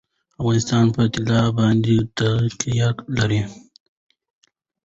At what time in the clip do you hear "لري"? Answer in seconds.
3.17-3.41